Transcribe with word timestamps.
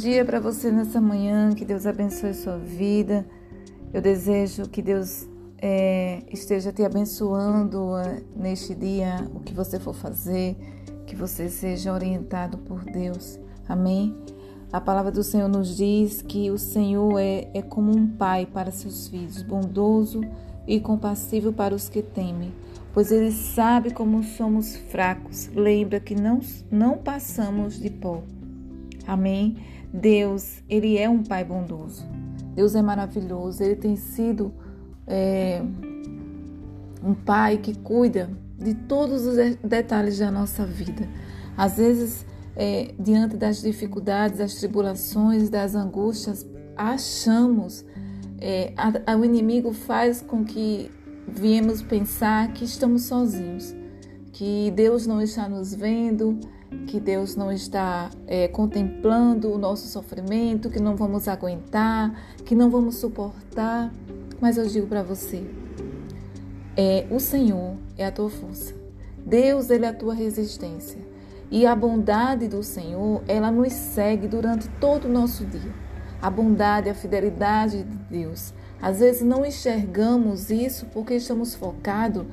dia 0.00 0.24
para 0.24 0.40
você 0.40 0.70
nessa 0.70 1.00
manhã. 1.00 1.52
Que 1.54 1.64
Deus 1.64 1.86
abençoe 1.86 2.34
sua 2.34 2.58
vida. 2.58 3.26
Eu 3.92 4.00
desejo 4.00 4.68
que 4.68 4.80
Deus 4.82 5.28
é, 5.60 6.22
esteja 6.32 6.72
te 6.72 6.82
abençoando 6.84 7.96
é, 7.96 8.22
neste 8.34 8.74
dia, 8.74 9.28
o 9.34 9.40
que 9.40 9.52
você 9.52 9.78
for 9.78 9.94
fazer, 9.94 10.56
que 11.06 11.14
você 11.14 11.48
seja 11.48 11.92
orientado 11.92 12.56
por 12.58 12.84
Deus. 12.84 13.38
Amém? 13.68 14.16
A 14.72 14.80
palavra 14.80 15.10
do 15.10 15.22
Senhor 15.22 15.48
nos 15.48 15.76
diz 15.76 16.22
que 16.22 16.50
o 16.50 16.58
Senhor 16.58 17.18
é, 17.18 17.48
é 17.52 17.60
como 17.60 17.90
um 17.90 18.06
pai 18.06 18.46
para 18.46 18.70
seus 18.70 19.08
filhos, 19.08 19.42
bondoso 19.42 20.20
e 20.66 20.80
compassivo 20.80 21.52
para 21.52 21.74
os 21.74 21.88
que 21.88 22.02
temem, 22.02 22.52
pois 22.92 23.10
ele 23.12 23.32
sabe 23.32 23.92
como 23.92 24.22
somos 24.22 24.76
fracos. 24.76 25.48
Lembra 25.54 26.00
que 26.00 26.14
não, 26.14 26.40
não 26.70 26.98
passamos 26.98 27.80
de 27.80 27.90
pó. 27.90 28.22
Amém? 29.06 29.56
Deus, 29.92 30.62
Ele 30.68 30.98
é 30.98 31.08
um 31.08 31.22
Pai 31.22 31.44
bondoso. 31.44 32.06
Deus 32.54 32.74
é 32.74 32.82
maravilhoso. 32.82 33.62
Ele 33.62 33.76
tem 33.76 33.96
sido 33.96 34.52
é, 35.06 35.62
um 37.02 37.14
Pai 37.14 37.58
que 37.58 37.76
cuida 37.76 38.30
de 38.58 38.74
todos 38.74 39.26
os 39.26 39.36
detalhes 39.64 40.18
da 40.18 40.30
nossa 40.30 40.64
vida. 40.64 41.08
Às 41.56 41.76
vezes, 41.76 42.26
é, 42.54 42.92
diante 42.98 43.36
das 43.36 43.62
dificuldades, 43.62 44.38
das 44.38 44.54
tribulações, 44.54 45.48
das 45.48 45.74
angústias, 45.74 46.46
achamos, 46.76 47.84
é, 48.38 48.72
a, 48.76 49.12
a, 49.12 49.16
o 49.16 49.24
inimigo 49.24 49.72
faz 49.72 50.20
com 50.20 50.44
que 50.44 50.90
viemos 51.26 51.82
pensar 51.82 52.52
que 52.52 52.64
estamos 52.64 53.04
sozinhos, 53.04 53.74
que 54.32 54.72
Deus 54.74 55.06
não 55.06 55.20
está 55.20 55.48
nos 55.48 55.74
vendo, 55.74 56.38
que 56.86 57.00
Deus 57.00 57.36
não 57.36 57.50
está 57.50 58.10
é, 58.26 58.48
contemplando 58.48 59.52
o 59.52 59.58
nosso 59.58 59.88
sofrimento, 59.88 60.70
que 60.70 60.80
não 60.80 60.96
vamos 60.96 61.28
aguentar, 61.28 62.14
que 62.44 62.54
não 62.54 62.70
vamos 62.70 62.96
suportar. 62.96 63.92
Mas 64.40 64.56
eu 64.56 64.66
digo 64.66 64.86
para 64.86 65.02
você, 65.02 65.44
é, 66.76 67.06
o 67.10 67.18
Senhor 67.18 67.76
é 67.98 68.06
a 68.06 68.12
tua 68.12 68.30
força. 68.30 68.74
Deus, 69.24 69.70
Ele 69.70 69.84
é 69.84 69.88
a 69.88 69.92
tua 69.92 70.14
resistência. 70.14 70.98
E 71.50 71.66
a 71.66 71.74
bondade 71.74 72.46
do 72.46 72.62
Senhor, 72.62 73.22
ela 73.26 73.50
nos 73.50 73.72
segue 73.72 74.28
durante 74.28 74.68
todo 74.80 75.06
o 75.06 75.12
nosso 75.12 75.44
dia. 75.44 75.74
A 76.22 76.30
bondade, 76.30 76.88
a 76.88 76.94
fidelidade 76.94 77.82
de 77.82 77.96
Deus. 78.08 78.54
Às 78.80 79.00
vezes 79.00 79.22
não 79.22 79.44
enxergamos 79.44 80.50
isso 80.50 80.86
porque 80.86 81.14
estamos 81.14 81.54
focados 81.54 82.24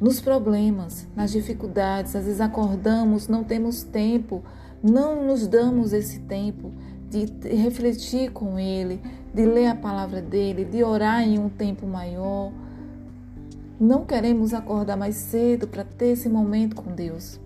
nos 0.00 0.20
problemas, 0.20 1.06
nas 1.14 1.30
dificuldades. 1.30 2.14
Às 2.14 2.24
vezes 2.24 2.40
acordamos, 2.40 3.28
não 3.28 3.44
temos 3.44 3.82
tempo, 3.82 4.42
não 4.82 5.26
nos 5.26 5.46
damos 5.46 5.92
esse 5.92 6.20
tempo 6.20 6.72
de 7.08 7.26
refletir 7.48 8.30
com 8.32 8.58
Ele, 8.58 9.00
de 9.34 9.44
ler 9.44 9.66
a 9.66 9.74
palavra 9.74 10.20
dele, 10.20 10.64
de 10.64 10.82
orar 10.82 11.22
em 11.22 11.38
um 11.38 11.48
tempo 11.48 11.86
maior. 11.86 12.52
Não 13.78 14.04
queremos 14.04 14.54
acordar 14.54 14.96
mais 14.96 15.16
cedo 15.16 15.66
para 15.66 15.84
ter 15.84 16.12
esse 16.12 16.28
momento 16.28 16.76
com 16.76 16.92
Deus. 16.92 17.40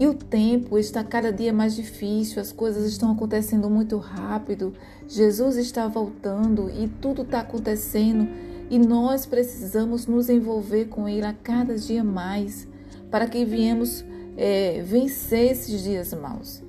E 0.00 0.06
o 0.06 0.14
tempo 0.14 0.78
está 0.78 1.04
cada 1.04 1.30
dia 1.30 1.52
mais 1.52 1.76
difícil, 1.76 2.40
as 2.40 2.50
coisas 2.50 2.86
estão 2.86 3.12
acontecendo 3.12 3.68
muito 3.68 3.98
rápido, 3.98 4.72
Jesus 5.06 5.58
está 5.58 5.86
voltando 5.88 6.70
e 6.70 6.88
tudo 6.88 7.20
está 7.20 7.40
acontecendo 7.40 8.26
e 8.70 8.78
nós 8.78 9.26
precisamos 9.26 10.06
nos 10.06 10.30
envolver 10.30 10.86
com 10.86 11.06
Ele 11.06 11.26
a 11.26 11.34
cada 11.34 11.76
dia 11.76 12.02
mais 12.02 12.66
para 13.10 13.26
que 13.26 13.44
viemos 13.44 14.02
é, 14.38 14.80
vencer 14.80 15.52
esses 15.52 15.82
dias 15.82 16.14
maus. 16.14 16.62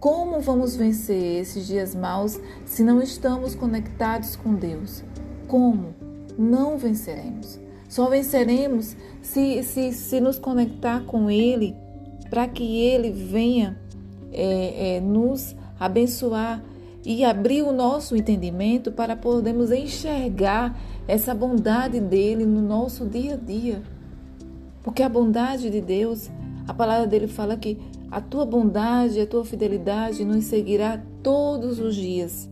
Como 0.00 0.40
vamos 0.40 0.74
vencer 0.74 1.42
esses 1.42 1.66
dias 1.66 1.94
maus 1.94 2.40
se 2.64 2.82
não 2.82 3.02
estamos 3.02 3.54
conectados 3.54 4.34
com 4.34 4.54
Deus? 4.54 5.04
Como? 5.46 5.94
Não 6.38 6.78
venceremos. 6.78 7.60
Só 7.86 8.08
venceremos 8.08 8.96
se, 9.20 9.62
se, 9.62 9.92
se 9.92 10.20
nos 10.22 10.38
conectar 10.38 11.04
com 11.04 11.30
Ele 11.30 11.76
para 12.30 12.46
que 12.48 12.80
Ele 12.80 13.10
venha 13.10 13.78
é, 14.32 14.96
é, 14.96 15.00
nos 15.00 15.54
abençoar 15.78 16.62
e 17.04 17.24
abrir 17.24 17.62
o 17.62 17.72
nosso 17.72 18.16
entendimento 18.16 18.92
para 18.92 19.16
podermos 19.16 19.70
enxergar 19.70 20.78
essa 21.06 21.34
bondade 21.34 22.00
dele 22.00 22.44
no 22.44 22.60
nosso 22.60 23.06
dia 23.06 23.34
a 23.34 23.36
dia. 23.36 23.82
Porque 24.82 25.02
a 25.02 25.08
bondade 25.08 25.70
de 25.70 25.80
Deus, 25.80 26.30
a 26.66 26.74
palavra 26.74 27.06
dele 27.06 27.28
fala 27.28 27.56
que 27.56 27.78
a 28.10 28.20
tua 28.20 28.44
bondade, 28.44 29.20
a 29.20 29.26
tua 29.26 29.44
fidelidade 29.44 30.24
nos 30.24 30.44
seguirá 30.44 31.02
todos 31.22 31.78
os 31.78 31.94
dias. 31.94 32.48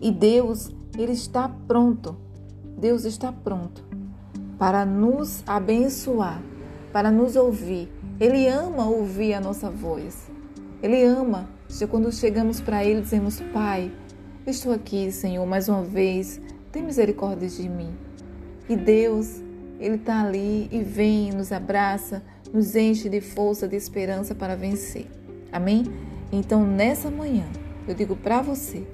E 0.00 0.10
Deus, 0.10 0.70
ele 0.96 1.12
está 1.12 1.48
pronto. 1.48 2.16
Deus 2.78 3.04
está 3.04 3.32
pronto 3.32 3.86
para 4.58 4.84
nos 4.84 5.42
abençoar, 5.46 6.42
para 6.92 7.10
nos 7.10 7.36
ouvir. 7.36 7.90
Ele 8.18 8.48
ama 8.48 8.88
ouvir 8.88 9.34
a 9.34 9.40
nossa 9.40 9.70
voz. 9.70 10.28
Ele 10.82 11.04
ama. 11.04 11.48
Quando 11.90 12.12
chegamos 12.12 12.60
para 12.60 12.84
Ele, 12.84 13.02
dizemos: 13.02 13.40
Pai, 13.52 13.92
estou 14.46 14.72
aqui, 14.72 15.10
Senhor, 15.10 15.44
mais 15.46 15.68
uma 15.68 15.82
vez 15.82 16.40
tem 16.76 16.82
misericórdia 16.82 17.48
de 17.48 17.68
mim. 17.68 17.90
E 18.68 18.76
Deus, 18.76 19.40
Ele 19.80 19.94
está 19.94 20.22
ali 20.22 20.68
e 20.70 20.82
vem, 20.82 21.32
nos 21.32 21.50
abraça, 21.50 22.22
nos 22.52 22.76
enche 22.76 23.08
de 23.08 23.20
força, 23.20 23.66
de 23.66 23.76
esperança 23.76 24.34
para 24.34 24.54
vencer. 24.54 25.06
Amém? 25.50 25.84
Então, 26.30 26.66
nessa 26.66 27.10
manhã, 27.10 27.46
eu 27.88 27.94
digo 27.94 28.14
para 28.14 28.42
você: 28.42 28.86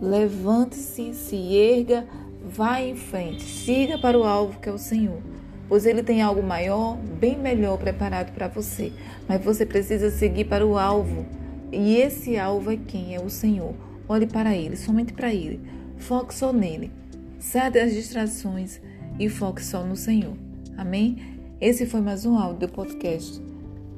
levante-se, 0.00 1.12
se 1.14 1.56
erga, 1.56 2.06
vá 2.44 2.80
em 2.80 2.94
frente, 2.94 3.42
siga 3.42 3.98
para 3.98 4.18
o 4.18 4.24
alvo 4.24 4.60
que 4.60 4.68
é 4.68 4.72
o 4.72 4.78
Senhor. 4.78 5.20
Pois 5.70 5.86
Ele 5.86 6.02
tem 6.02 6.20
algo 6.20 6.42
maior, 6.42 6.96
bem 6.96 7.38
melhor 7.38 7.78
preparado 7.78 8.32
para 8.34 8.48
você. 8.48 8.92
Mas 9.28 9.40
você 9.40 9.64
precisa 9.64 10.10
seguir 10.10 10.46
para 10.46 10.66
o 10.66 10.76
alvo. 10.76 11.24
E 11.70 11.96
esse 11.96 12.36
alvo 12.36 12.72
é 12.72 12.76
quem? 12.76 13.14
É 13.14 13.20
o 13.20 13.30
Senhor. 13.30 13.72
Olhe 14.08 14.26
para 14.26 14.56
Ele, 14.56 14.76
somente 14.76 15.12
para 15.12 15.32
Ele. 15.32 15.60
Foque 15.96 16.34
só 16.34 16.52
nele. 16.52 16.90
Saia 17.38 17.70
das 17.70 17.94
distrações 17.94 18.80
e 19.16 19.28
foque 19.28 19.64
só 19.64 19.84
no 19.84 19.94
Senhor. 19.94 20.34
Amém? 20.76 21.38
Esse 21.60 21.86
foi 21.86 22.00
mais 22.00 22.26
um 22.26 22.36
áudio 22.36 22.66
do 22.66 22.72
podcast. 22.72 23.40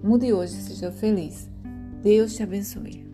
Mude 0.03 0.31
hoje, 0.31 0.53
seja 0.53 0.93
feliz. 0.93 1.49
Deus 2.03 2.35
te 2.35 2.43
abençoe. 2.43 3.12